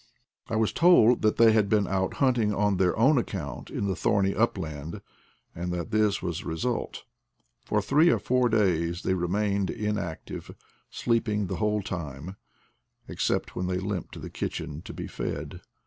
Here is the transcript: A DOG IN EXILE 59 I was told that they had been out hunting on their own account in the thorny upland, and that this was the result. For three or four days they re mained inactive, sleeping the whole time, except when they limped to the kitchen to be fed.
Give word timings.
A 0.01 0.03
DOG 0.03 0.07
IN 0.07 0.23
EXILE 0.23 0.49
59 0.49 0.57
I 0.57 0.61
was 0.61 0.73
told 0.73 1.21
that 1.21 1.37
they 1.37 1.51
had 1.51 1.69
been 1.69 1.87
out 1.87 2.13
hunting 2.15 2.51
on 2.55 2.77
their 2.77 2.97
own 2.97 3.19
account 3.19 3.69
in 3.69 3.85
the 3.85 3.95
thorny 3.95 4.33
upland, 4.33 4.99
and 5.53 5.71
that 5.71 5.91
this 5.91 6.23
was 6.23 6.39
the 6.39 6.47
result. 6.47 7.03
For 7.65 7.83
three 7.83 8.09
or 8.09 8.17
four 8.17 8.49
days 8.49 9.03
they 9.03 9.13
re 9.13 9.27
mained 9.27 9.69
inactive, 9.69 10.55
sleeping 10.89 11.45
the 11.45 11.57
whole 11.57 11.83
time, 11.83 12.35
except 13.07 13.55
when 13.55 13.67
they 13.67 13.77
limped 13.77 14.15
to 14.15 14.19
the 14.19 14.31
kitchen 14.31 14.81
to 14.85 14.93
be 14.95 15.05
fed. 15.05 15.61